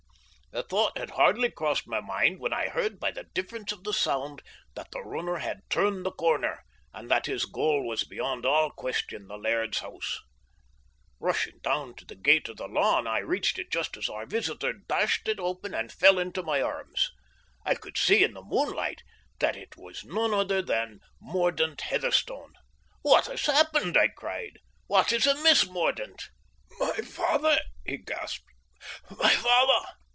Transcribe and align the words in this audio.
The 0.53 0.63
thought 0.63 0.97
had 0.97 1.11
hardly 1.11 1.49
crossed 1.49 1.87
my 1.87 2.01
mind 2.01 2.41
when 2.41 2.51
I 2.51 2.67
heard 2.67 2.99
by 2.99 3.09
the 3.11 3.23
difference 3.33 3.71
of 3.71 3.85
the 3.85 3.93
sound 3.93 4.41
that 4.75 4.91
the 4.91 4.99
runner 5.01 5.37
had 5.37 5.61
turned 5.69 6.05
the 6.05 6.11
corner, 6.11 6.65
and 6.93 7.09
that 7.09 7.25
his 7.25 7.45
goal 7.45 7.87
was 7.87 8.03
beyond 8.03 8.45
all 8.45 8.69
question 8.69 9.29
the 9.29 9.37
laird's 9.37 9.77
house. 9.79 10.19
Rushing 11.21 11.59
down 11.59 11.95
to 11.95 12.05
the 12.05 12.17
gate 12.17 12.49
of 12.49 12.57
the 12.57 12.67
lawn, 12.67 13.07
I 13.07 13.19
reached 13.19 13.59
it 13.59 13.71
just 13.71 13.95
as 13.95 14.09
our 14.09 14.25
visitor 14.25 14.73
dashed 14.73 15.29
it 15.29 15.39
open 15.39 15.73
and 15.73 15.89
fell 15.89 16.19
into 16.19 16.43
my 16.43 16.61
arms. 16.61 17.13
I 17.65 17.73
could 17.73 17.97
see 17.97 18.21
in 18.21 18.33
the 18.33 18.43
moonlight 18.43 19.03
that 19.39 19.55
it 19.55 19.77
was 19.77 20.03
none 20.03 20.33
other 20.33 20.61
than 20.61 20.99
Mordaunt 21.21 21.79
Heatherstone. 21.79 22.55
"What 23.03 23.27
has 23.27 23.45
happened?" 23.45 23.97
I 23.97 24.09
cried. 24.09 24.59
"What 24.87 25.13
is 25.13 25.25
amiss, 25.25 25.65
Mordaunt?" 25.65 26.27
"My 26.77 26.95
father!" 26.97 27.57
he 27.85 27.99
gasped 27.99 28.43
"my 29.11 29.29
father!" 29.29 29.87